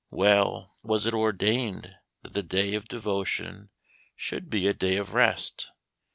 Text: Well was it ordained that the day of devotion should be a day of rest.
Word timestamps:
Well 0.09 0.71
was 0.81 1.05
it 1.05 1.13
ordained 1.13 1.93
that 2.23 2.33
the 2.33 2.41
day 2.41 2.73
of 2.73 2.87
devotion 2.87 3.69
should 4.15 4.49
be 4.49 4.67
a 4.67 4.73
day 4.73 4.97
of 4.97 5.13
rest. 5.13 5.69